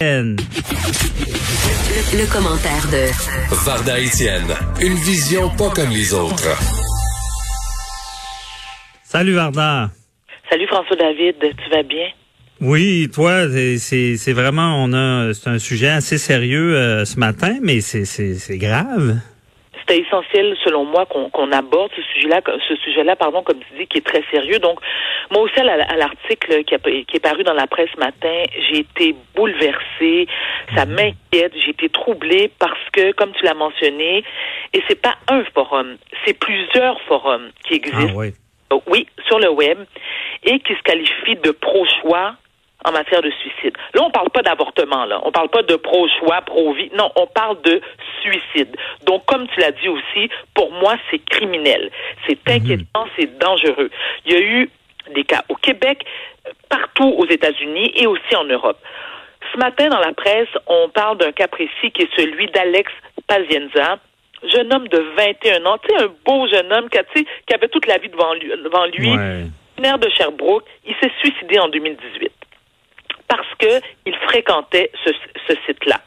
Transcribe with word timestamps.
Le, 0.00 0.36
le 2.14 2.32
commentaire 2.32 2.86
de 2.86 3.10
Varda 3.64 3.98
Etienne, 3.98 4.54
une 4.80 4.94
vision 4.94 5.50
pas 5.56 5.70
comme 5.70 5.90
les 5.90 6.14
autres. 6.14 6.56
Salut 9.02 9.32
Varda. 9.32 9.90
Salut 10.48 10.68
François 10.68 10.94
David, 10.94 11.34
tu 11.40 11.70
vas 11.70 11.82
bien? 11.82 12.06
Oui, 12.60 13.10
toi, 13.12 13.48
c'est 13.78 14.32
vraiment, 14.32 14.84
on 14.84 14.92
a, 14.92 15.34
c'est 15.34 15.50
un 15.50 15.58
sujet 15.58 15.88
assez 15.88 16.18
sérieux 16.18 16.76
euh, 16.76 17.04
ce 17.04 17.18
matin, 17.18 17.56
mais 17.60 17.80
c'est 17.80 18.56
grave. 18.56 19.18
C'est 19.88 19.98
essentiel, 19.98 20.56
selon 20.64 20.84
moi, 20.84 21.06
qu'on 21.06 21.52
aborde 21.52 21.90
ce 21.96 22.02
sujet-là, 22.02 22.42
ce 22.68 22.76
sujet-là, 22.76 23.16
pardon, 23.16 23.42
comme 23.42 23.58
tu 23.58 23.78
dis, 23.78 23.86
qui 23.86 23.98
est 23.98 24.06
très 24.06 24.22
sérieux. 24.30 24.58
Donc, 24.58 24.80
moi 25.30 25.42
aussi, 25.42 25.58
à 25.58 25.96
l'article 25.96 26.64
qui, 26.64 26.76
qui, 27.04 27.16
est 27.16 27.20
paru 27.20 27.42
dans 27.42 27.54
la 27.54 27.66
presse 27.66 27.88
ce 27.94 27.98
matin, 27.98 28.42
j'ai 28.68 28.80
été 28.80 29.16
bouleversée. 29.34 30.26
Ça 30.74 30.84
mhm. 30.84 30.94
m'inquiète. 30.94 31.52
J'ai 31.56 31.70
été 31.70 31.88
troublée 31.88 32.50
parce 32.58 32.78
que, 32.92 33.12
comme 33.12 33.32
tu 33.32 33.44
l'as 33.44 33.54
mentionné, 33.54 34.24
et 34.74 34.82
c'est 34.88 35.00
pas 35.00 35.14
un 35.28 35.42
forum, 35.54 35.96
c'est 36.24 36.38
plusieurs 36.38 37.00
forums 37.02 37.50
qui 37.66 37.74
existent. 37.74 38.12
Ah, 38.70 38.74
oui. 38.74 38.80
oui, 38.86 39.06
sur 39.26 39.38
le 39.38 39.50
web 39.50 39.78
et 40.44 40.58
qui 40.60 40.74
se 40.74 40.82
qualifie 40.82 41.36
de 41.36 41.50
pro-choix 41.50 42.34
en 42.84 42.92
matière 42.92 43.22
de 43.22 43.30
suicide. 43.30 43.76
Là, 43.94 44.02
on 44.04 44.10
parle 44.10 44.30
pas 44.30 44.42
d'avortement, 44.42 45.04
là. 45.04 45.20
On 45.24 45.32
parle 45.32 45.48
pas 45.48 45.62
de 45.62 45.76
pro-choix, 45.76 46.40
pro-vie. 46.42 46.90
Non, 46.94 47.10
on 47.16 47.26
parle 47.26 47.60
de 47.62 47.80
suicide. 48.22 48.74
Donc, 49.04 49.24
comme 49.26 49.48
tu 49.48 49.60
l'as 49.60 49.72
dit 49.72 49.88
aussi, 49.88 50.30
pour 50.54 50.70
moi, 50.72 50.96
c'est 51.10 51.18
criminel. 51.18 51.90
C'est 52.26 52.38
mhm. 52.46 52.54
inquiétant, 52.54 53.06
c'est 53.18 53.38
dangereux. 53.38 53.90
Il 54.26 54.32
y 54.32 54.36
a 54.36 54.40
eu 54.40 54.70
des 55.14 55.24
cas 55.24 55.42
au 55.48 55.54
Québec, 55.54 56.04
partout 56.68 57.14
aux 57.16 57.26
États-Unis 57.26 57.92
et 57.96 58.06
aussi 58.06 58.36
en 58.36 58.44
Europe. 58.44 58.78
Ce 59.52 59.58
matin, 59.58 59.88
dans 59.88 60.00
la 60.00 60.12
presse, 60.12 60.48
on 60.66 60.88
parle 60.90 61.18
d'un 61.18 61.32
cas 61.32 61.48
précis 61.48 61.90
qui 61.92 62.02
est 62.02 62.16
celui 62.16 62.46
d'Alex 62.48 62.92
Pazienza, 63.26 63.98
jeune 64.52 64.72
homme 64.72 64.88
de 64.88 64.98
21 65.16 65.64
ans, 65.66 65.78
tu 65.78 65.88
sais, 65.88 66.04
un 66.04 66.10
beau 66.24 66.46
jeune 66.46 66.72
homme 66.72 66.88
qui, 66.90 67.24
qui 67.24 67.54
avait 67.54 67.68
toute 67.68 67.86
la 67.86 67.98
vie 67.98 68.08
devant 68.08 68.34
lui, 68.34 68.48
devant 68.62 68.86
lui 68.86 69.10
de 69.78 70.10
Sherbrooke, 70.10 70.64
il 70.84 70.94
s'est 71.00 71.12
suicidé 71.20 71.58
en 71.58 71.68
2018 71.68 72.32
parce 73.28 73.48
que 73.58 73.80
il 74.06 74.14
fréquentait 74.16 74.90
ce, 75.04 75.10
site-là. 75.66 76.00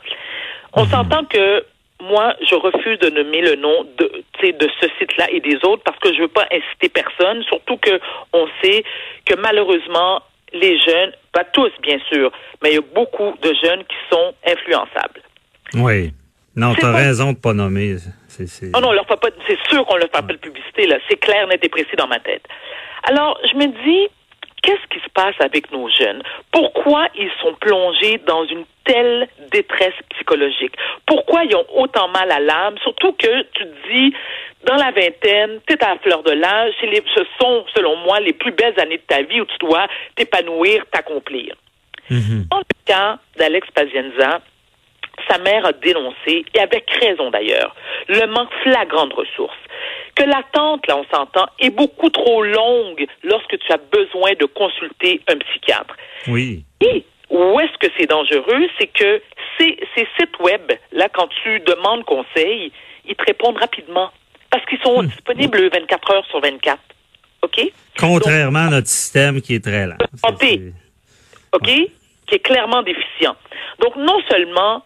On 0.73 0.85
mhm. 0.85 0.89
s'entend 0.89 1.25
que 1.25 1.63
moi, 2.01 2.33
je 2.49 2.55
refuse 2.55 2.97
de 2.99 3.09
nommer 3.09 3.41
le 3.41 3.55
nom 3.55 3.85
de, 3.97 4.23
de 4.43 4.69
ce 4.81 4.87
site-là 4.97 5.29
et 5.29 5.39
des 5.39 5.57
autres 5.63 5.83
parce 5.83 5.99
que 5.99 6.13
je 6.13 6.21
veux 6.21 6.27
pas 6.27 6.47
inciter 6.51 6.89
personne, 6.89 7.43
surtout 7.43 7.77
que 7.77 7.99
on 8.33 8.47
sait 8.63 8.83
que 9.25 9.35
malheureusement, 9.35 10.21
les 10.53 10.79
jeunes, 10.79 11.11
pas 11.31 11.43
tous 11.43 11.71
bien 11.81 11.99
sûr, 12.11 12.31
mais 12.61 12.71
il 12.71 12.75
y 12.75 12.79
a 12.79 12.81
beaucoup 12.93 13.33
de 13.41 13.53
jeunes 13.63 13.83
qui 13.85 13.95
sont 14.09 14.33
influençables. 14.45 15.21
Oui. 15.75 16.11
Non, 16.55 16.73
tu 16.75 16.85
as 16.85 16.91
raison 16.91 17.31
de 17.31 17.37
pas 17.37 17.53
nommer. 17.53 17.95
C'est, 18.27 18.71
oh 18.75 18.79
non, 18.81 18.91
leur 18.91 19.05
pas, 19.05 19.17
c'est 19.47 19.57
sûr 19.69 19.85
qu'on 19.85 19.95
leur 19.95 20.09
fait 20.13 20.21
pas 20.21 20.33
de 20.33 20.37
publicité, 20.37 20.85
là. 20.85 20.97
C'est 21.09 21.15
clair, 21.15 21.47
net 21.47 21.63
et 21.63 21.69
précis 21.69 21.95
dans 21.97 22.07
ma 22.07 22.19
tête. 22.19 22.43
Alors, 23.03 23.39
je 23.49 23.57
me 23.57 23.67
dis, 23.67 24.09
qu'est-ce 24.61 24.87
qui 24.89 25.03
se 25.03 25.09
passe 25.09 25.35
avec 25.39 25.71
nos 25.71 25.89
jeunes? 25.89 26.21
Pourquoi 26.51 27.07
ils 27.15 27.31
sont 27.41 27.53
plongés 27.55 28.19
dans 28.25 28.45
une 28.45 28.65
telle 28.85 29.27
détresse 29.51 29.95
psychologique? 30.11 30.73
Pourquoi 31.05 31.43
ils 31.43 31.55
ont 31.55 31.65
autant 31.75 32.07
mal 32.09 32.31
à 32.31 32.39
l'âme? 32.39 32.77
Surtout 32.83 33.13
que 33.13 33.41
tu 33.53 33.63
te 33.63 33.89
dis, 33.91 34.13
dans 34.65 34.75
la 34.75 34.91
vingtaine, 34.91 35.59
tu 35.67 35.73
es 35.73 35.83
à 35.83 35.89
la 35.89 35.99
fleur 35.99 36.23
de 36.23 36.31
l'âge, 36.31 36.73
ce 36.81 37.23
sont, 37.39 37.65
selon 37.75 37.95
moi, 37.97 38.19
les 38.19 38.33
plus 38.33 38.51
belles 38.51 38.79
années 38.79 38.97
de 38.97 39.03
ta 39.07 39.21
vie 39.23 39.41
où 39.41 39.45
tu 39.45 39.57
dois 39.59 39.87
t'épanouir, 40.15 40.85
t'accomplir. 40.91 41.55
Mm-hmm. 42.09 42.49
Dans 42.49 42.57
le 42.59 42.63
cas 42.85 43.19
d'Alex 43.37 43.67
Pazienza, 43.71 44.41
sa 45.29 45.37
mère 45.39 45.65
a 45.65 45.73
dénoncé, 45.73 46.45
et 46.53 46.59
avec 46.59 46.89
raison 46.91 47.29
d'ailleurs, 47.31 47.75
le 48.07 48.25
manque 48.27 48.53
flagrant 48.63 49.07
de 49.07 49.13
ressources 49.13 49.57
que 50.15 50.23
l'attente, 50.23 50.87
là, 50.87 50.97
on 50.97 51.05
s'entend, 51.15 51.47
est 51.59 51.69
beaucoup 51.69 52.09
trop 52.09 52.43
longue 52.43 53.05
lorsque 53.23 53.57
tu 53.57 53.71
as 53.71 53.77
besoin 53.77 54.31
de 54.39 54.45
consulter 54.45 55.21
un 55.27 55.37
psychiatre. 55.37 55.95
Oui. 56.27 56.63
Et 56.81 57.05
où 57.29 57.59
est-ce 57.59 57.77
que 57.77 57.91
c'est 57.97 58.07
dangereux? 58.07 58.67
C'est 58.79 58.87
que 58.87 59.21
ces, 59.57 59.77
ces 59.95 60.07
sites 60.19 60.39
web, 60.39 60.71
là, 60.91 61.07
quand 61.09 61.27
tu 61.43 61.59
demandes 61.61 62.03
conseil, 62.05 62.71
ils 63.05 63.15
te 63.15 63.23
répondent 63.25 63.57
rapidement 63.57 64.11
parce 64.49 64.65
qu'ils 64.65 64.79
sont 64.79 65.01
hmm. 65.01 65.07
disponibles 65.07 65.69
24 65.71 66.11
heures 66.11 66.25
sur 66.27 66.41
24. 66.41 66.79
OK? 67.43 67.71
Contrairement 67.97 68.67
à 68.67 68.69
notre 68.69 68.87
système 68.87 69.41
qui 69.41 69.55
est 69.55 69.63
très 69.63 69.87
lent. 69.87 69.97
OK? 71.53 71.65
Qui 72.27 72.35
est 72.35 72.39
clairement 72.39 72.83
déficient. 72.83 73.35
Donc, 73.79 73.95
non 73.95 74.19
seulement 74.29 74.83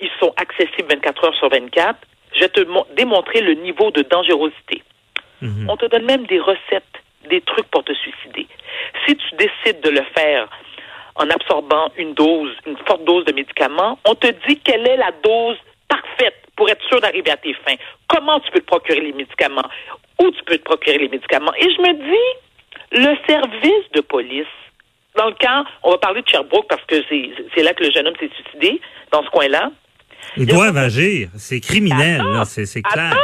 ils 0.00 0.10
sont 0.18 0.32
accessibles 0.36 0.88
24 0.88 1.24
heures 1.24 1.34
sur 1.36 1.50
24, 1.50 1.98
je 2.34 2.40
vais 2.40 2.48
te 2.48 2.60
démontrer 2.94 3.40
le 3.40 3.54
niveau 3.54 3.90
de 3.90 4.02
dangerosité. 4.02 4.82
Mhm. 5.40 5.68
On 5.68 5.76
te 5.76 5.86
donne 5.86 6.04
même 6.04 6.26
des 6.26 6.38
recettes, 6.38 6.84
des 7.28 7.40
trucs 7.40 7.66
pour 7.68 7.84
te 7.84 7.92
suicider. 7.92 8.46
Si 9.06 9.16
tu 9.16 9.36
décides 9.36 9.80
de 9.82 9.90
le 9.90 10.02
faire 10.14 10.48
en 11.16 11.28
absorbant 11.30 11.90
une 11.96 12.14
dose, 12.14 12.54
une 12.66 12.76
forte 12.86 13.04
dose 13.04 13.24
de 13.24 13.32
médicaments, 13.32 13.98
on 14.06 14.14
te 14.14 14.28
dit 14.46 14.58
quelle 14.58 14.86
est 14.86 14.96
la 14.96 15.12
dose 15.22 15.56
parfaite 15.88 16.46
pour 16.56 16.68
être 16.68 16.82
sûr 16.88 17.00
d'arriver 17.00 17.30
à 17.30 17.36
tes 17.36 17.54
fins. 17.54 17.76
Comment 18.08 18.38
tu 18.40 18.50
peux 18.50 18.60
te 18.60 18.66
procurer 18.66 19.00
les 19.00 19.12
médicaments? 19.12 19.68
Où 20.20 20.30
tu 20.30 20.42
peux 20.44 20.58
te 20.58 20.64
procurer 20.64 20.98
les 20.98 21.08
médicaments? 21.08 21.54
Et 21.54 21.62
je 21.62 21.80
me 21.80 21.92
dis, 21.94 23.02
le 23.02 23.16
service 23.26 23.90
de 23.94 24.00
police, 24.00 24.46
dans 25.16 25.26
le 25.26 25.34
cas, 25.34 25.64
on 25.82 25.90
va 25.90 25.98
parler 25.98 26.22
de 26.22 26.28
Sherbrooke 26.28 26.68
parce 26.68 26.84
que 26.84 27.02
c'est 27.54 27.62
là 27.62 27.72
que 27.74 27.84
le 27.84 27.90
jeune 27.90 28.06
homme 28.06 28.16
s'est 28.20 28.30
suicidé, 28.34 28.80
dans 29.10 29.22
ce 29.24 29.30
coin-là. 29.30 29.70
Ils 30.36 30.46
doivent 30.46 30.76
agir. 30.76 31.28
C'est 31.36 31.60
criminel, 31.60 32.22
c'est 32.44 32.82
clair. 32.82 33.16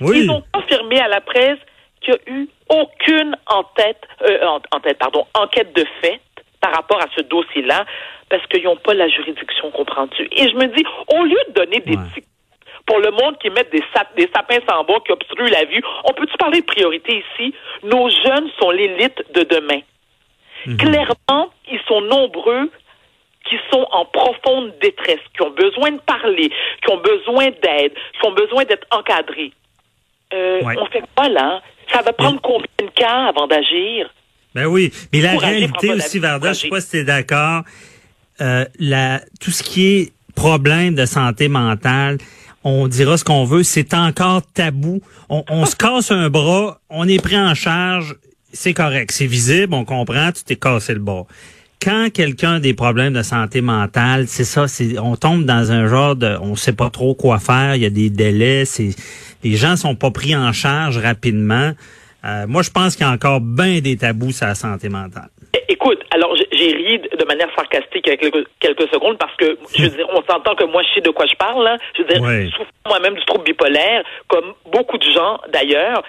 Oui. 0.00 0.24
Ils 0.24 0.30
ont 0.30 0.42
confirmé 0.52 1.00
à 1.00 1.08
la 1.08 1.20
presse 1.20 1.58
qu'il 2.00 2.14
n'y 2.14 2.34
a 2.34 2.38
eu 2.38 2.48
aucune 2.68 3.36
tête, 3.76 4.02
euh, 4.22 4.58
en, 4.72 4.80
tête, 4.80 4.98
pardon, 4.98 5.26
enquête 5.34 5.74
de 5.74 5.84
fait 6.00 6.20
par 6.60 6.72
rapport 6.72 7.00
à 7.00 7.06
ce 7.16 7.22
dossier-là, 7.22 7.84
parce 8.28 8.44
qu'ils 8.46 8.64
n'ont 8.64 8.76
pas 8.76 8.94
la 8.94 9.08
juridiction, 9.08 9.70
comprends-tu? 9.70 10.28
Et 10.32 10.48
je 10.48 10.54
me 10.54 10.66
dis, 10.76 10.84
au 11.08 11.24
lieu 11.24 11.38
de 11.48 11.52
donner 11.52 11.80
des 11.80 11.96
pour 12.86 13.00
le 13.00 13.10
monde 13.10 13.36
qui 13.38 13.50
met 13.50 13.66
des, 13.72 13.82
des 14.16 14.30
sapins 14.32 14.58
sans 14.68 14.84
bois, 14.84 15.00
qui 15.04 15.10
obstruent 15.10 15.50
la 15.50 15.64
vue, 15.64 15.82
on 16.04 16.12
peut-tu 16.12 16.36
parler 16.36 16.60
de 16.60 16.66
priorité 16.66 17.24
ici? 17.24 17.52
Nos 17.82 18.08
jeunes 18.08 18.48
sont 18.60 18.70
l'élite 18.70 19.24
de 19.34 19.42
demain. 19.42 19.80
Mhm. 20.66 20.76
Clairement, 20.76 21.50
ils 21.70 21.80
sont 21.88 22.00
nombreux 22.00 22.70
qui 23.48 23.56
sont 23.70 23.86
en 23.92 24.04
profonde 24.04 24.72
détresse, 24.80 25.20
qui 25.34 25.42
ont 25.42 25.50
besoin 25.50 25.92
de 25.92 26.00
parler, 26.00 26.50
qui 26.82 26.92
ont 26.92 27.00
besoin 27.00 27.46
d'aide, 27.46 27.92
qui 27.92 28.26
ont 28.26 28.32
besoin 28.32 28.64
d'être 28.64 28.86
encadrés. 28.90 29.52
Euh, 30.32 30.60
On 30.64 30.86
fait 30.86 31.02
quoi 31.14 31.28
là? 31.28 31.62
Ça 31.92 32.02
va 32.02 32.12
prendre 32.12 32.40
combien 32.40 32.66
de 32.80 32.90
cas 32.94 33.28
avant 33.28 33.46
d'agir? 33.46 34.10
Ben 34.54 34.66
oui, 34.66 34.90
mais 35.12 35.20
la 35.20 35.36
réalité 35.36 35.92
aussi, 35.92 36.18
Varda, 36.18 36.52
je 36.52 36.60
sais 36.60 36.68
pas 36.68 36.80
si 36.80 36.90
tu 36.90 36.96
es 36.98 37.04
d'accord, 37.04 37.62
euh, 38.40 38.64
tout 39.40 39.50
ce 39.50 39.62
qui 39.62 39.86
est 39.86 40.12
problème 40.34 40.94
de 40.94 41.04
santé 41.06 41.48
mentale, 41.48 42.18
on 42.64 42.88
dira 42.88 43.16
ce 43.16 43.24
qu'on 43.24 43.44
veut, 43.44 43.62
c'est 43.62 43.94
encore 43.94 44.42
tabou. 44.52 45.00
On, 45.28 45.44
on 45.48 45.66
se 45.66 45.76
casse 45.76 46.10
un 46.10 46.28
bras, 46.30 46.80
on 46.90 47.06
est 47.06 47.22
pris 47.22 47.38
en 47.38 47.54
charge, 47.54 48.16
c'est 48.52 48.74
correct, 48.74 49.12
c'est 49.12 49.26
visible, 49.26 49.74
on 49.74 49.84
comprend, 49.84 50.32
tu 50.32 50.42
t'es 50.42 50.56
cassé 50.56 50.94
le 50.94 51.00
bras 51.00 51.26
quand 51.82 52.08
quelqu'un 52.12 52.54
a 52.54 52.60
des 52.60 52.74
problèmes 52.74 53.12
de 53.12 53.22
santé 53.22 53.60
mentale, 53.60 54.26
c'est 54.26 54.44
ça, 54.44 54.66
c'est 54.68 54.98
on 54.98 55.16
tombe 55.16 55.44
dans 55.44 55.72
un 55.72 55.86
genre 55.86 56.16
de 56.16 56.36
on 56.40 56.56
sait 56.56 56.74
pas 56.74 56.90
trop 56.90 57.14
quoi 57.14 57.38
faire, 57.38 57.76
il 57.76 57.82
y 57.82 57.86
a 57.86 57.90
des 57.90 58.10
délais, 58.10 58.64
c'est 58.64 58.90
les 59.44 59.56
gens 59.56 59.76
sont 59.76 59.94
pas 59.94 60.10
pris 60.10 60.34
en 60.34 60.52
charge 60.52 60.98
rapidement. 60.98 61.72
Euh, 62.24 62.46
moi, 62.48 62.62
je 62.62 62.70
pense 62.70 62.96
qu'il 62.96 63.06
y 63.06 63.08
a 63.08 63.12
encore 63.12 63.40
bien 63.40 63.80
des 63.80 63.96
tabous 63.96 64.32
sur 64.32 64.46
la 64.46 64.54
santé 64.56 64.88
mentale. 64.88 65.28
Écoute, 65.68 66.00
alors 66.10 66.34
j'ai 66.52 66.72
ri 66.72 66.98
de 66.98 67.24
manière 67.24 67.48
sarcastique 67.54 68.04
il 68.06 68.10
y 68.10 68.12
a 68.12 68.16
quelques, 68.16 68.46
quelques 68.58 68.88
secondes 68.92 69.18
parce 69.18 69.34
que 69.36 69.56
je 69.76 69.82
veux 69.82 69.88
dire, 69.90 70.06
on 70.10 70.22
s'entend 70.30 70.54
que 70.54 70.64
moi 70.64 70.82
je 70.82 70.94
sais 70.94 71.00
de 71.00 71.10
quoi 71.10 71.26
je 71.26 71.36
parle. 71.36 71.62
Là. 71.62 71.76
Je 71.96 72.02
veux 72.02 72.08
dire, 72.08 72.24
je 72.24 72.50
souffre 72.56 72.70
moi-même 72.86 73.14
du 73.14 73.24
trouble 73.24 73.44
bipolaire, 73.44 74.02
comme 74.28 74.54
beaucoup 74.72 74.98
de 74.98 75.10
gens 75.10 75.40
d'ailleurs. 75.52 76.02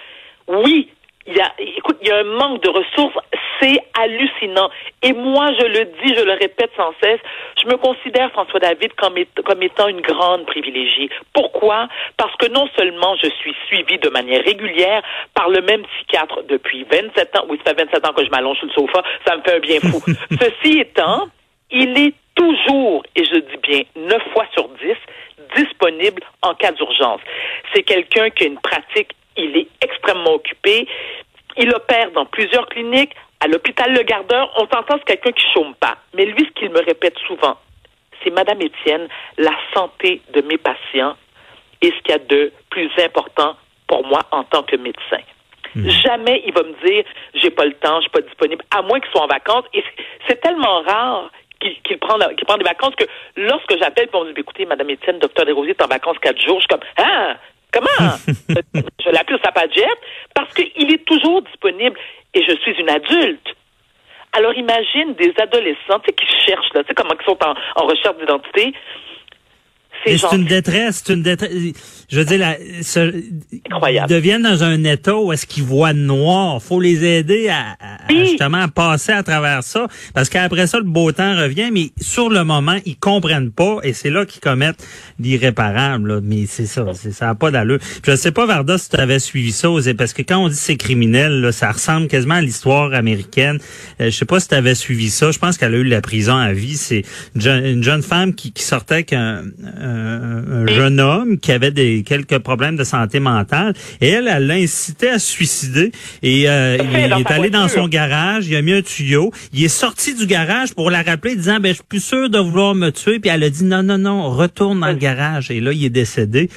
Oui, 0.48 0.88
Il 1.26 1.36
y 1.36 1.40
a, 1.40 1.52
écoute, 1.58 1.98
il 2.00 2.08
y 2.08 2.10
a 2.10 2.18
un 2.18 2.24
manque 2.24 2.62
de 2.62 2.70
ressources, 2.70 3.14
c'est 3.60 3.78
hallucinant. 3.94 4.70
Et 5.02 5.12
moi, 5.12 5.50
je 5.58 5.66
le 5.66 5.84
dis, 6.02 6.14
je 6.14 6.22
le 6.22 6.32
répète 6.32 6.70
sans 6.76 6.92
cesse, 7.02 7.20
je 7.62 7.68
me 7.68 7.76
considère, 7.76 8.30
François 8.32 8.60
David, 8.60 8.92
comme, 8.94 9.14
comme 9.44 9.62
étant 9.62 9.88
une 9.88 10.00
grande 10.00 10.46
privilégiée. 10.46 11.10
Pourquoi? 11.32 11.88
Parce 12.16 12.34
que 12.36 12.46
non 12.48 12.68
seulement 12.76 13.16
je 13.22 13.28
suis 13.30 13.54
suivie 13.66 13.98
de 13.98 14.08
manière 14.08 14.44
régulière 14.44 15.02
par 15.34 15.48
le 15.48 15.60
même 15.62 15.82
psychiatre 15.84 16.42
depuis 16.48 16.84
27 16.90 17.36
ans, 17.38 17.44
oui, 17.48 17.58
ça 17.64 17.74
fait 17.74 17.84
27 17.84 18.06
ans 18.06 18.12
que 18.12 18.24
je 18.24 18.30
m'allonge 18.30 18.58
sur 18.58 18.66
le 18.66 18.72
sofa, 18.72 19.02
ça 19.26 19.36
me 19.36 19.42
fait 19.42 19.56
un 19.56 19.60
bien 19.60 19.80
fou. 19.80 20.00
Ceci 20.30 20.78
étant, 20.80 21.28
il 21.70 21.98
est 21.98 22.14
toujours, 22.34 23.02
et 23.16 23.24
je 23.24 23.34
dis 23.34 23.56
bien 23.62 23.82
9 23.96 24.22
fois 24.32 24.46
sur 24.54 24.68
10, 24.68 24.94
disponible 25.56 26.22
en 26.42 26.54
cas 26.54 26.72
d'urgence. 26.72 27.20
C'est 27.74 27.82
quelqu'un 27.82 28.30
qui 28.30 28.44
a 28.44 28.46
une 28.46 28.58
pratique, 28.58 29.10
il 29.36 29.56
est 29.56 29.68
extrêmement 29.82 30.34
occupé, 30.34 30.86
il 31.56 31.70
opère 31.74 32.10
dans 32.12 32.26
plusieurs 32.26 32.68
cliniques, 32.68 33.14
à 33.40 33.46
l'hôpital 33.46 33.92
Le 33.92 34.02
Gardeur, 34.02 34.50
on 34.56 34.66
s'entend, 34.66 34.98
c'est 34.98 35.16
quelqu'un 35.16 35.32
qui 35.32 35.44
chôme 35.52 35.74
pas. 35.76 35.96
Mais 36.14 36.24
lui, 36.24 36.44
ce 36.44 36.60
qu'il 36.60 36.70
me 36.70 36.84
répète 36.84 37.16
souvent, 37.26 37.56
c'est 38.22 38.30
Madame 38.30 38.60
Étienne, 38.60 39.08
la 39.36 39.54
santé 39.74 40.22
de 40.32 40.42
mes 40.42 40.58
patients 40.58 41.16
est 41.80 41.90
ce 41.90 42.02
qu'il 42.02 42.10
y 42.10 42.12
a 42.12 42.18
de 42.18 42.52
plus 42.70 42.90
important 42.98 43.56
pour 43.86 44.04
moi 44.06 44.22
en 44.32 44.44
tant 44.44 44.62
que 44.64 44.76
médecin. 44.76 45.22
Hmm. 45.74 45.88
Jamais 45.88 46.42
il 46.46 46.52
va 46.52 46.62
me 46.62 46.74
dire 46.84 47.04
j'ai 47.34 47.50
pas 47.50 47.64
le 47.64 47.74
temps, 47.74 47.96
je 47.96 48.02
suis 48.02 48.10
pas 48.10 48.20
disponible, 48.20 48.64
à 48.70 48.82
moins 48.82 49.00
qu'il 49.00 49.10
soit 49.10 49.22
en 49.22 49.28
vacances. 49.28 49.64
Et 49.74 49.84
c'est 50.26 50.40
tellement 50.40 50.82
rare 50.82 51.30
qu'il 51.60 51.98
prend, 51.98 52.18
prend 52.46 52.56
des 52.56 52.64
vacances 52.64 52.94
que 52.96 53.04
lorsque 53.36 53.78
j'appelle 53.78 54.08
pour 54.08 54.24
me 54.24 54.32
dire 54.32 54.38
écoutez, 54.38 54.66
Madame 54.66 54.90
Étienne, 54.90 55.18
docteur 55.18 55.44
Desrosiers 55.44 55.72
est 55.72 55.82
en 55.82 55.88
vacances 55.88 56.18
quatre 56.20 56.40
jours, 56.40 56.56
je 56.56 56.60
suis 56.60 56.68
comme 56.68 56.80
ah 56.96 57.36
comment? 57.72 58.16
Je 59.04 59.10
l'appelle 59.10 59.38
sa 59.44 59.68
jet 59.68 59.98
parce 60.34 60.52
qu'il 60.54 60.92
est 60.92 61.04
toujours 61.04 61.42
disponible 61.42 61.98
et 62.34 62.42
je 62.42 62.54
suis 62.56 62.72
une 62.72 62.90
adulte. 62.90 63.54
Alors 64.32 64.54
imagine 64.54 65.14
des 65.14 65.32
adolescents 65.40 66.00
qui 66.00 66.26
cherchent, 66.46 66.72
là, 66.74 66.82
tu 66.82 66.88
sais 66.88 66.94
comment 66.94 67.14
ils 67.18 67.24
sont 67.24 67.38
en 67.42 67.86
recherche 67.86 68.18
d'identité. 68.18 68.74
C'est 70.06 70.32
une 70.32 70.44
détresse, 70.44 71.02
c'est 71.04 71.14
une 71.14 71.22
détresse. 71.22 71.52
Je 72.08 72.18
veux 72.18 72.24
dire, 72.24 72.38
la, 72.38 72.56
ils 72.58 74.06
deviennent 74.08 74.42
dans 74.42 74.64
un 74.64 74.82
état 74.84 75.16
où 75.16 75.32
est-ce 75.32 75.46
qu'ils 75.46 75.64
voient 75.64 75.92
noir. 75.92 76.62
Faut 76.62 76.80
les 76.80 77.04
aider 77.04 77.48
à, 77.48 77.76
justement 78.08 78.62
à 78.62 78.68
passer 78.68 79.12
à 79.12 79.22
travers 79.22 79.62
ça, 79.62 79.88
parce 80.14 80.28
qu'après 80.28 80.66
ça, 80.66 80.78
le 80.78 80.84
beau 80.84 81.12
temps 81.12 81.36
revient, 81.36 81.70
mais 81.72 81.90
sur 82.00 82.30
le 82.30 82.44
moment, 82.44 82.78
ils 82.86 82.96
comprennent 82.96 83.50
pas, 83.50 83.78
et 83.82 83.92
c'est 83.92 84.10
là 84.10 84.24
qu'ils 84.24 84.40
commettent 84.40 84.86
l'irréparable. 85.18 86.20
Mais 86.22 86.46
c'est 86.46 86.66
ça, 86.66 86.86
ça 86.94 87.26
n'a 87.26 87.34
pas 87.34 87.50
d'allure. 87.50 87.78
Je 88.06 88.16
sais 88.16 88.32
pas, 88.32 88.46
Varda, 88.46 88.78
si 88.78 88.88
tu 88.88 88.96
avais 88.96 89.18
suivi 89.18 89.52
ça, 89.52 89.68
parce 89.96 90.12
que 90.12 90.22
quand 90.22 90.38
on 90.38 90.48
dit 90.48 90.56
c'est 90.56 90.76
criminel, 90.76 91.40
là, 91.40 91.52
ça 91.52 91.70
ressemble 91.70 92.08
quasiment 92.08 92.34
à 92.34 92.40
l'histoire 92.40 92.94
américaine. 92.94 93.58
Euh, 94.00 94.06
je 94.06 94.16
sais 94.16 94.24
pas 94.24 94.40
si 94.40 94.48
tu 94.48 94.54
avais 94.54 94.74
suivi 94.74 95.10
ça. 95.10 95.30
Je 95.30 95.38
pense 95.38 95.58
qu'elle 95.58 95.74
a 95.74 95.78
eu 95.78 95.84
la 95.84 96.00
prison 96.00 96.36
à 96.36 96.52
vie. 96.52 96.76
C'est 96.76 97.04
une, 97.34 97.82
jeune, 97.82 98.02
femme 98.02 98.34
qui, 98.34 98.52
qui 98.52 98.62
sortait 98.62 98.94
avec 98.94 99.12
un 99.12 99.38
un, 99.80 99.87
jeune 100.66 101.00
homme 101.00 101.38
qui 101.38 101.52
avait 101.52 101.70
des 101.70 102.02
quelques 102.02 102.38
problèmes 102.38 102.76
de 102.76 102.84
santé 102.84 103.20
mentale. 103.20 103.74
Et 104.00 104.08
elle, 104.08 104.28
elle 104.28 104.46
l'a 104.46 104.54
incité 104.54 105.08
à 105.10 105.18
se 105.18 105.30
suicider. 105.30 105.92
Et 106.22 106.48
euh, 106.48 106.76
il, 106.80 107.20
est 107.20 107.30
allé 107.30 107.50
dans 107.50 107.68
son 107.68 107.88
garage, 107.88 108.46
il 108.48 108.56
a 108.56 108.62
mis 108.62 108.72
un 108.72 108.82
tuyau, 108.82 109.32
il 109.52 109.64
est 109.64 109.68
sorti 109.68 110.14
du 110.14 110.26
garage 110.26 110.74
pour 110.74 110.90
la 110.90 111.02
rappeler 111.02 111.36
disant 111.36 111.60
ben 111.60 111.70
je 111.70 111.74
suis 111.74 111.84
plus 111.88 112.04
sûr 112.04 112.30
de 112.30 112.38
vouloir 112.38 112.74
me 112.74 112.90
tuer. 112.90 113.18
Puis 113.18 113.30
elle 113.30 113.42
a 113.42 113.50
dit 113.50 113.64
non 113.64 113.82
non 113.82 113.98
non, 113.98 114.30
retourne 114.30 114.80
dans 114.80 114.88
le 114.88 114.94
garage. 114.94 115.50
Et 115.50 115.60
là 115.60 115.72
il 115.72 115.84
est 115.84 115.90
décédé. 115.90 116.50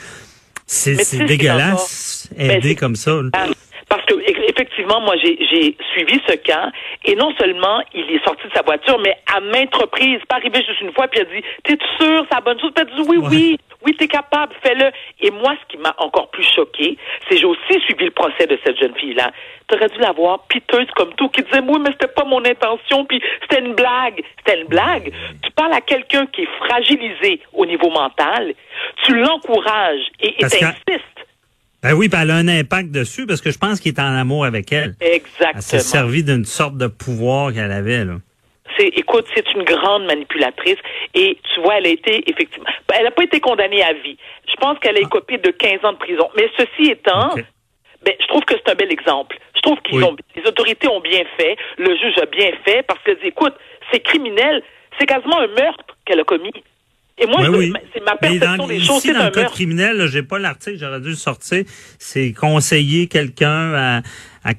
C'est 0.65 1.25
dégueulasse 1.25 2.29
aider 2.37 2.75
comme 2.75 2.95
ça. 2.95 3.19
Parce 3.91 4.05
que 4.05 4.13
effectivement, 4.49 5.01
moi, 5.01 5.17
j'ai 5.17 5.75
suivi 5.91 6.21
ce 6.25 6.35
cas, 6.37 6.71
et 7.03 7.13
non 7.13 7.35
seulement 7.37 7.81
il 7.93 8.09
est 8.09 8.23
sorti 8.23 8.47
de 8.47 8.53
sa 8.53 8.61
voiture, 8.61 8.97
mais 8.99 9.17
à 9.35 9.41
maintes 9.41 9.75
reprises, 9.75 10.21
pas 10.29 10.37
arrivé 10.37 10.63
juste 10.65 10.79
une 10.79 10.93
fois, 10.93 11.09
puis 11.09 11.19
il 11.19 11.23
a 11.23 11.41
dit, 11.41 11.45
t'es 11.65 11.77
sûr, 11.99 12.25
c'est 12.29 12.35
la 12.35 12.39
bonne 12.39 12.57
chose? 12.61 12.71
Puis 12.73 12.85
il 12.87 12.93
a 12.93 12.95
dit, 12.95 13.09
oui, 13.09 13.17
oui, 13.29 13.59
oui, 13.85 13.95
t'es 13.97 14.07
capable, 14.07 14.55
fais-le. 14.63 14.91
Et 15.19 15.29
moi, 15.31 15.55
ce 15.61 15.67
qui 15.67 15.77
m'a 15.77 15.93
encore 15.97 16.29
plus 16.29 16.49
choqué, 16.55 16.97
c'est 17.27 17.35
j'ai 17.35 17.45
aussi 17.45 17.81
suivi 17.85 18.05
le 18.05 18.11
procès 18.11 18.47
de 18.47 18.57
cette 18.65 18.79
jeune 18.79 18.95
fille-là. 18.95 19.29
T'aurais 19.67 19.89
dû 19.89 19.99
la 19.99 20.13
voir 20.13 20.45
piteuse 20.47 20.87
comme 20.95 21.13
tout, 21.15 21.27
qui 21.27 21.41
disait, 21.41 21.59
oui, 21.61 21.79
mais 21.81 21.91
c'était 21.91 22.07
pas 22.07 22.23
mon 22.23 22.45
intention, 22.45 23.03
puis 23.03 23.21
c'était 23.41 23.59
une 23.59 23.73
blague. 23.73 24.23
C'était 24.37 24.61
une 24.61 24.67
blague. 24.67 25.11
Tu 25.43 25.51
parles 25.51 25.73
à 25.73 25.81
quelqu'un 25.81 26.27
qui 26.27 26.43
est 26.43 26.49
fragilisé 26.65 27.41
au 27.51 27.65
niveau 27.65 27.89
mental, 27.89 28.53
tu 29.03 29.15
l'encourages 29.15 30.07
et 30.21 30.33
t'insistes 30.37 31.20
ben 31.83 31.93
oui, 31.93 32.09
elle 32.13 32.31
a 32.31 32.35
un 32.35 32.47
impact 32.47 32.91
dessus 32.91 33.25
parce 33.25 33.41
que 33.41 33.51
je 33.51 33.57
pense 33.57 33.79
qu'il 33.79 33.93
est 33.93 33.99
en 33.99 34.15
amour 34.15 34.45
avec 34.45 34.71
elle. 34.71 34.95
Exactement. 35.01 35.51
Elle 35.55 35.61
s'est 35.61 35.79
servi 35.79 36.23
d'une 36.23 36.45
sorte 36.45 36.77
de 36.77 36.87
pouvoir 36.87 37.53
qu'elle 37.53 37.71
avait, 37.71 38.05
là. 38.05 38.17
C'est, 38.77 38.87
écoute, 38.87 39.25
c'est 39.35 39.51
une 39.53 39.63
grande 39.63 40.05
manipulatrice 40.05 40.77
et 41.13 41.37
tu 41.53 41.61
vois, 41.61 41.79
elle 41.79 41.87
a 41.87 41.89
été 41.89 42.23
effectivement, 42.29 42.69
ben, 42.87 42.95
elle 42.99 43.03
n'a 43.03 43.11
pas 43.11 43.23
été 43.23 43.39
condamnée 43.41 43.83
à 43.83 43.91
vie. 43.93 44.17
Je 44.47 44.55
pense 44.55 44.79
qu'elle 44.79 44.95
a 44.95 45.01
écopé 45.01 45.37
de 45.39 45.51
15 45.51 45.83
ans 45.83 45.91
de 45.91 45.97
prison. 45.97 46.29
Mais 46.37 46.49
ceci 46.55 46.91
étant, 46.91 47.35
ben, 48.03 48.13
je 48.19 48.27
trouve 48.27 48.43
que 48.45 48.55
c'est 48.55 48.71
un 48.71 48.75
bel 48.75 48.91
exemple. 48.91 49.37
Je 49.55 49.61
trouve 49.61 49.79
qu'ils 49.81 50.03
ont, 50.03 50.15
les 50.35 50.43
autorités 50.47 50.87
ont 50.87 51.01
bien 51.01 51.23
fait, 51.37 51.57
le 51.77 51.95
juge 51.97 52.17
a 52.21 52.25
bien 52.27 52.51
fait 52.63 52.83
parce 52.83 53.01
qu'elle 53.03 53.17
dit, 53.19 53.27
écoute, 53.27 53.53
c'est 53.91 53.99
criminel, 53.99 54.63
c'est 54.99 55.05
quasiment 55.05 55.39
un 55.39 55.47
meurtre 55.47 55.97
qu'elle 56.05 56.19
a 56.19 56.23
commis. 56.23 56.53
Et 57.21 57.27
moi, 57.27 57.39
c'est 57.93 58.03
ma 58.03 58.15
perception 58.17 58.67
des 58.67 58.79
choses. 58.79 58.97
Ici, 58.97 59.13
dans 59.13 59.25
le 59.25 59.31
code 59.31 59.51
criminel, 59.51 60.07
j'ai 60.07 60.23
pas 60.23 60.39
l'article, 60.39 60.77
j'aurais 60.79 60.99
dû 60.99 61.09
le 61.09 61.15
sortir. 61.15 61.63
C'est 61.99 62.33
conseiller 62.33 63.07
quelqu'un 63.07 63.73
à 63.73 64.01
à, 64.43 64.53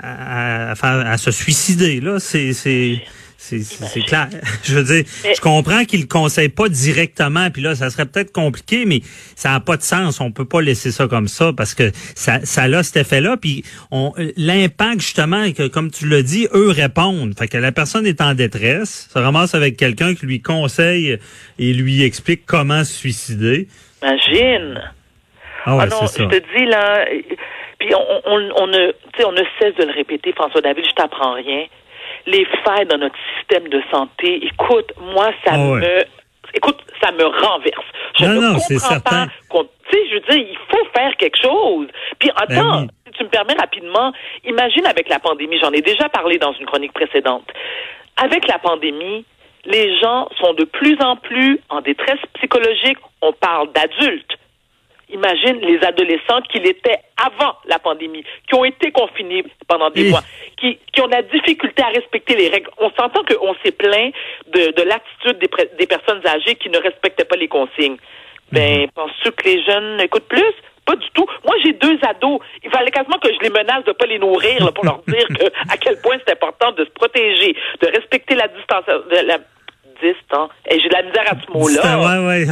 à, 0.00 0.72
à, 0.72 1.10
à, 1.12 1.18
se 1.18 1.30
suicider. 1.30 2.00
Là, 2.00 2.18
c'est 2.18 3.02
c'est 3.40 4.00
clair. 4.00 4.28
Je 4.64 4.74
veux 4.74 4.82
dire, 4.82 5.04
je 5.06 5.40
comprends 5.40 5.84
qu'il 5.84 6.00
ne 6.00 6.06
conseille 6.06 6.48
pas 6.48 6.68
directement, 6.68 7.50
puis 7.50 7.62
là, 7.62 7.76
ça 7.76 7.88
serait 7.88 8.06
peut-être 8.06 8.32
compliqué, 8.32 8.84
mais 8.84 9.00
ça 9.36 9.50
n'a 9.50 9.60
pas 9.60 9.76
de 9.76 9.82
sens. 9.82 10.20
On 10.20 10.32
peut 10.32 10.44
pas 10.44 10.60
laisser 10.60 10.90
ça 10.90 11.06
comme 11.06 11.28
ça 11.28 11.52
parce 11.56 11.74
que 11.74 11.90
ça, 12.16 12.40
ça 12.42 12.62
a 12.64 12.82
cet 12.82 12.96
effet-là. 12.96 13.36
Puis 13.36 13.64
l'impact, 14.36 15.00
justement, 15.00 15.50
que 15.52 15.68
comme 15.68 15.90
tu 15.90 16.08
l'as 16.08 16.22
dit, 16.22 16.48
eux 16.52 16.70
répondent. 16.70 17.32
Fait 17.38 17.46
que 17.46 17.56
la 17.56 17.70
personne 17.70 18.06
est 18.06 18.20
en 18.20 18.34
détresse, 18.34 19.08
se 19.12 19.18
ramasse 19.18 19.54
avec 19.54 19.76
quelqu'un 19.76 20.14
qui 20.14 20.26
lui 20.26 20.42
conseille 20.42 21.18
et 21.58 21.72
lui 21.72 22.02
explique 22.02 22.44
comment 22.44 22.82
se 22.82 22.92
suicider. 22.92 23.68
Imagine. 24.02 24.82
Ah, 25.64 25.76
ouais, 25.76 25.84
ah 25.84 25.86
non, 25.86 26.06
je 26.06 26.24
te 26.24 26.58
dis 26.58 26.66
là, 26.66 27.04
puis 27.78 27.94
on, 27.94 28.20
on, 28.24 28.50
on, 28.56 28.66
ne, 28.66 28.92
on 29.24 29.32
ne 29.32 29.42
cesse 29.60 29.74
de 29.76 29.84
le 29.84 29.92
répéter, 29.92 30.32
François 30.32 30.60
David, 30.60 30.84
je 30.84 30.94
t'apprends 30.94 31.34
rien 31.34 31.66
les 32.28 32.46
failles 32.64 32.86
dans 32.86 32.98
notre 32.98 33.16
système 33.38 33.68
de 33.68 33.82
santé, 33.90 34.44
écoute, 34.44 34.92
moi, 35.00 35.30
ça 35.44 35.52
ah 35.54 35.58
me 35.58 36.04
écoute, 36.54 36.78
ça 37.02 37.12
me 37.12 37.24
renverse. 37.24 37.84
Je 38.18 38.24
non, 38.24 38.32
ne 38.32 38.40
non, 38.40 38.58
comprends 38.58 39.00
pas 39.00 39.26
tu 39.90 39.96
sais, 39.96 40.08
je 40.08 40.14
veux 40.14 40.20
dire, 40.20 40.48
il 40.50 40.58
faut 40.68 40.84
faire 40.94 41.16
quelque 41.16 41.40
chose. 41.40 41.86
Puis 42.18 42.28
ben 42.28 42.56
attends, 42.56 42.86
si 43.06 43.12
tu 43.16 43.24
me 43.24 43.28
permets 43.28 43.54
rapidement, 43.54 44.12
imagine 44.44 44.86
avec 44.86 45.08
la 45.08 45.18
pandémie, 45.18 45.58
j'en 45.58 45.72
ai 45.72 45.80
déjà 45.80 46.08
parlé 46.08 46.38
dans 46.38 46.52
une 46.52 46.66
chronique 46.66 46.92
précédente. 46.92 47.48
Avec 48.16 48.46
la 48.48 48.58
pandémie, 48.58 49.24
les 49.64 49.98
gens 49.98 50.28
sont 50.40 50.54
de 50.54 50.64
plus 50.64 50.98
en 51.00 51.16
plus 51.16 51.60
en 51.68 51.80
détresse 51.80 52.20
psychologique. 52.34 52.98
On 53.22 53.32
parle 53.32 53.72
d'adultes 53.72 54.38
imagine 55.10 55.58
les 55.60 55.78
adolescents 55.84 56.40
qu'il 56.50 56.66
était 56.66 56.98
avant 57.16 57.56
la 57.66 57.78
pandémie, 57.78 58.24
qui 58.48 58.54
ont 58.54 58.64
été 58.64 58.90
confinés 58.92 59.44
pendant 59.66 59.90
des 59.90 60.10
mois, 60.10 60.22
qui, 60.56 60.78
qui 60.92 61.00
ont 61.00 61.06
la 61.06 61.22
difficulté 61.22 61.82
à 61.82 61.88
respecter 61.88 62.36
les 62.36 62.48
règles. 62.48 62.70
On 62.78 62.90
s'entend 62.90 63.22
qu'on 63.24 63.54
s'est 63.64 63.72
plaint 63.72 64.12
de, 64.48 64.72
de 64.72 64.82
l'attitude 64.82 65.38
des, 65.38 65.50
des, 65.78 65.86
personnes 65.86 66.26
âgées 66.26 66.54
qui 66.56 66.70
ne 66.70 66.78
respectaient 66.78 67.24
pas 67.24 67.36
les 67.36 67.48
consignes. 67.48 67.96
Ben, 68.52 68.82
mhm. 68.82 68.90
penses-tu 68.94 69.32
que 69.32 69.44
les 69.44 69.62
jeunes 69.62 69.96
n'écoutent 69.96 70.28
plus? 70.28 70.54
Pas 70.86 70.96
du 70.96 71.08
tout. 71.12 71.26
Moi, 71.44 71.54
j'ai 71.62 71.74
deux 71.74 71.98
ados. 72.02 72.40
Il 72.64 72.70
fallait 72.70 72.90
quasiment 72.90 73.18
que 73.18 73.28
je 73.28 73.38
les 73.42 73.50
menace 73.50 73.84
de 73.84 73.92
pas 73.92 74.06
les 74.06 74.18
nourrir 74.18 74.64
là, 74.64 74.72
pour 74.72 74.86
leur 74.86 75.02
dire 75.06 75.26
que, 75.28 75.44
à 75.70 75.76
quel 75.76 76.00
point 76.00 76.16
c'est 76.26 76.32
important 76.32 76.72
de 76.72 76.84
se 76.84 76.90
protéger, 76.90 77.54
de 77.82 77.88
respecter 77.88 78.34
la 78.34 78.48
distance, 78.48 78.86
de 78.86 79.26
la, 79.26 79.38
Hein. 80.32 80.48
Et 80.70 80.78
j'ai 80.80 80.88
de 80.88 80.94
la 80.94 81.02
misère 81.02 81.24
à 81.26 81.36
ce 81.40 81.50
mot-là. 81.52 81.98
Ouais, 81.98 82.26
ouais. 82.26 82.44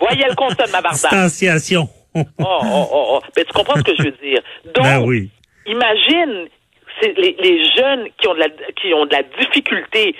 Voyez 0.00 0.24
le 0.28 0.34
consonne, 0.34 0.70
ma 0.72 0.80
barda. 0.80 0.90
Distanciation. 0.92 1.88
oh, 2.14 2.22
oh, 2.38 2.44
oh, 2.62 2.86
oh. 2.92 3.20
Mais 3.36 3.44
tu 3.44 3.52
comprends 3.52 3.76
ce 3.76 3.82
que 3.82 3.92
je 3.98 4.02
veux 4.04 4.16
dire. 4.22 4.40
Donc, 4.74 4.84
ben 4.84 5.02
oui. 5.02 5.30
imagine 5.66 6.48
les, 7.02 7.36
les 7.40 7.64
jeunes 7.76 8.08
qui 8.18 8.28
ont, 8.28 8.34
de 8.34 8.40
la, 8.40 8.48
qui 8.48 8.92
ont 8.94 9.06
de 9.06 9.12
la 9.12 9.22
difficulté 9.22 10.14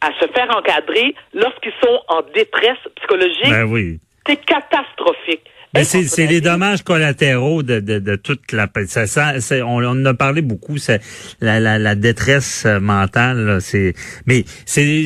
à 0.00 0.08
se 0.20 0.26
faire 0.32 0.48
encadrer 0.56 1.14
lorsqu'ils 1.34 1.72
sont 1.82 2.00
en 2.08 2.22
détresse 2.34 2.78
psychologique. 2.96 3.50
Ben 3.50 3.64
oui. 3.64 3.98
C'est 4.26 4.44
catastrophique. 4.44 5.44
Mais 5.74 5.84
c'est 5.84 6.26
les 6.26 6.40
dommages 6.40 6.82
collatéraux 6.82 7.62
de, 7.62 7.80
de, 7.80 7.98
de 7.98 8.16
toute 8.16 8.52
la 8.52 8.68
ça, 8.86 9.06
ça 9.06 9.40
on, 9.66 9.82
on, 9.82 9.86
en 9.86 10.04
a 10.04 10.14
parlé 10.14 10.42
beaucoup 10.42 10.78
c'est 10.78 11.00
la, 11.40 11.60
la, 11.60 11.78
la, 11.78 11.94
détresse 11.94 12.64
euh, 12.66 12.80
mentale 12.80 13.58
c'est 13.60 13.94
mais 14.26 14.44
c'est 14.64 15.04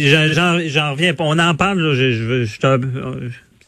j'en 0.68 0.92
reviens 0.92 1.14
on 1.18 1.38
en 1.38 1.54
parle 1.54 1.94
je, 1.94 2.12
je, 2.12 2.44
je, 2.44 2.60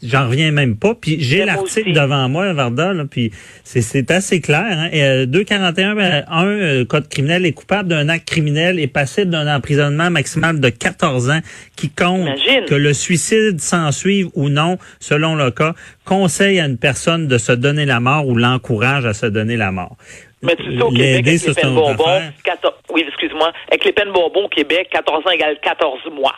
j'en 0.02 0.28
reviens 0.28 0.50
même 0.50 0.76
pas. 0.76 0.94
Puis 0.94 1.16
j'ai 1.20 1.44
l'article 1.44 1.92
devant 1.92 2.28
moi, 2.28 2.52
Varda, 2.52 2.92
là, 2.92 3.04
puis 3.10 3.30
c'est 3.64 4.10
assez 4.10 4.40
clair. 4.40 4.64
Hein? 4.68 4.88
Et, 4.92 5.26
241 5.26 5.94
ben, 5.94 6.24
un 6.28 6.84
code 6.84 7.08
criminel 7.08 7.46
est 7.46 7.52
coupable 7.52 7.88
d'un 7.88 8.08
acte 8.08 8.28
criminel 8.28 8.78
et 8.78 8.86
passible 8.86 9.30
d'un 9.30 9.54
emprisonnement 9.54 10.10
maximal 10.10 10.60
de 10.60 10.68
14 10.68 11.30
ans 11.30 11.40
qui 11.76 11.90
compte 11.90 12.28
que 12.66 12.74
le 12.74 12.92
suicide 12.92 13.60
s'ensuive 13.60 14.28
ou 14.34 14.48
non, 14.48 14.78
selon 15.00 15.34
le 15.34 15.50
cas, 15.50 15.74
conseille 16.04 16.60
à 16.60 16.66
une 16.66 16.78
personne 16.78 17.28
de 17.28 17.38
se 17.38 17.52
donner 17.52 17.84
la 17.84 18.00
mort 18.00 18.26
ou 18.26 18.36
l'encourage 18.36 19.06
à 19.06 19.14
se 19.14 19.26
donner 19.26 19.56
la 19.56 19.72
mort. 19.72 19.96
Mais 20.42 20.56
tu 20.56 20.76
sais, 20.76 20.82
au 20.82 20.90
Québec, 20.90 21.26
avec 21.28 21.46
les 21.46 21.54
peines 21.54 21.74
bonbons, 21.74 22.20
14, 22.42 22.74
oui, 22.92 23.04
excuse-moi, 23.06 23.52
avec 23.68 23.84
les 23.84 23.92
peines 23.92 24.12
bonbons 24.12 24.46
au 24.46 24.48
Québec, 24.48 24.88
14 24.90 25.24
ans 25.24 25.30
égale 25.30 25.56
14 25.62 26.00
mois. 26.12 26.34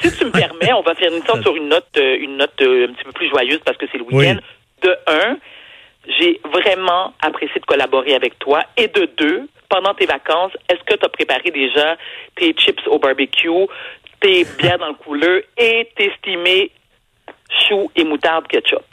Si 0.00 0.16
tu 0.16 0.24
me 0.24 0.30
permets, 0.32 0.72
on 0.72 0.82
va 0.82 0.94
faire 0.94 1.12
une 1.12 1.24
sorte 1.24 1.42
sur 1.42 1.56
une 1.56 1.68
note, 1.68 1.86
euh, 1.96 2.16
une 2.18 2.36
note 2.36 2.60
euh, 2.60 2.88
un 2.88 2.92
petit 2.92 3.04
peu 3.04 3.12
plus 3.12 3.28
joyeuse 3.28 3.60
parce 3.64 3.76
que 3.76 3.86
c'est 3.90 3.98
le 3.98 4.04
week-end. 4.04 4.38
De 4.82 4.96
un, 5.06 5.36
j'ai 6.18 6.40
vraiment 6.52 7.14
apprécié 7.22 7.60
de 7.60 7.66
collaborer 7.66 8.14
avec 8.14 8.38
toi. 8.38 8.62
Et 8.76 8.88
de 8.88 9.08
deux, 9.16 9.48
pendant 9.68 9.94
tes 9.94 10.06
vacances, 10.06 10.52
est-ce 10.68 10.82
que 10.84 10.98
tu 10.98 11.04
as 11.04 11.08
préparé 11.08 11.50
déjà 11.50 11.96
tes 12.36 12.52
chips 12.54 12.86
au 12.88 12.98
barbecue, 12.98 13.48
tes 14.20 14.44
bières 14.58 14.78
dans 14.78 14.88
le 14.88 14.94
couleur 14.94 15.40
et 15.56 15.88
tes 15.96 16.06
estimés 16.06 16.70
choux 17.68 17.90
et 17.94 18.04
moutarde 18.04 18.46
ketchup? 18.48 18.84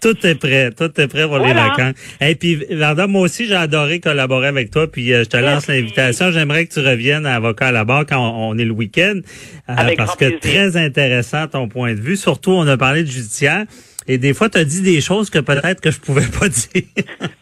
Tout 0.00 0.26
est 0.26 0.34
prêt, 0.34 0.70
tout 0.70 0.90
est 1.00 1.08
prêt 1.08 1.26
pour 1.26 1.38
les 1.38 1.52
vacances. 1.52 1.94
Et 2.20 2.34
puis, 2.34 2.64
Varda, 2.70 3.06
moi 3.06 3.22
aussi, 3.22 3.46
j'ai 3.46 3.54
adoré 3.54 4.00
collaborer 4.00 4.48
avec 4.48 4.70
toi. 4.70 4.90
Puis, 4.90 5.12
euh, 5.12 5.24
je 5.24 5.28
te 5.28 5.36
lance 5.36 5.66
l'invitation. 5.66 6.30
J'aimerais 6.30 6.66
que 6.66 6.72
tu 6.72 6.80
reviennes 6.80 7.26
à 7.26 7.36
Avocat 7.36 7.68
à 7.68 7.72
la 7.72 7.84
barre 7.84 8.06
quand 8.06 8.18
on, 8.18 8.56
est 8.58 8.64
le 8.64 8.72
week-end. 8.72 9.20
Euh, 9.68 9.74
parce 9.96 10.16
que 10.16 10.38
très 10.38 10.76
intéressant 10.76 11.46
ton 11.48 11.68
point 11.68 11.94
de 11.94 12.00
vue. 12.00 12.16
Surtout, 12.16 12.52
on 12.52 12.66
a 12.66 12.76
parlé 12.76 13.02
de 13.02 13.10
judiciaire. 13.10 13.64
Et 14.08 14.18
des 14.18 14.34
fois, 14.34 14.48
tu 14.48 14.58
as 14.58 14.64
dit 14.64 14.82
des 14.82 15.00
choses 15.00 15.30
que 15.30 15.38
peut-être 15.38 15.80
que 15.80 15.90
je 15.90 16.00
pouvais 16.00 16.26
pas 16.26 16.48
dire. 16.48 16.82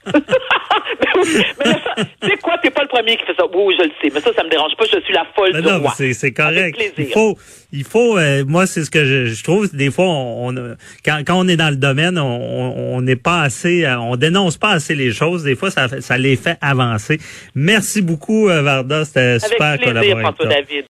mais 1.58 1.74
tu 2.20 2.28
sais 2.28 2.36
quoi, 2.38 2.58
t'es 2.58 2.70
pas 2.70 2.82
le 2.82 2.88
premier 2.88 3.16
qui 3.16 3.24
fait 3.24 3.34
ça. 3.34 3.44
Oui, 3.52 3.74
je 3.78 3.84
le 3.84 3.90
sais, 4.02 4.10
mais 4.12 4.20
ça, 4.20 4.32
ça 4.34 4.44
me 4.44 4.50
dérange 4.50 4.72
pas. 4.76 4.84
Je 5.08 5.14
suis 5.14 5.14
la 5.14 5.26
folle 5.34 5.50
mais 5.54 5.62
du 5.62 5.68
non, 5.68 6.12
C'est 6.12 6.32
correct. 6.32 6.78
Il 6.98 7.06
faut, 7.06 7.38
il 7.72 7.84
faut. 7.84 8.18
Euh, 8.18 8.44
moi, 8.46 8.66
c'est 8.66 8.84
ce 8.84 8.90
que 8.90 9.04
je, 9.04 9.42
trouve. 9.42 9.74
Des 9.74 9.90
fois, 9.90 10.06
on, 10.06 10.54
quand, 11.04 11.22
quand 11.26 11.38
on 11.38 11.48
est 11.48 11.56
dans 11.56 11.70
le 11.70 11.76
domaine, 11.76 12.18
on 12.18 13.00
n'est 13.00 13.16
pas 13.16 13.42
assez, 13.42 13.84
euh, 13.84 13.98
on 13.98 14.16
dénonce 14.16 14.58
pas 14.58 14.70
assez 14.72 14.94
les 14.94 15.12
choses. 15.12 15.44
Des 15.44 15.56
fois, 15.56 15.70
ça, 15.70 15.88
ça 16.00 16.18
les 16.18 16.36
fait 16.36 16.58
avancer. 16.60 17.18
Merci 17.54 18.02
beaucoup, 18.02 18.48
euh, 18.48 18.62
Varda. 18.62 19.04
C'était 19.04 19.38
super 19.38 19.78
plaisir, 19.78 20.16
David. 20.44 20.84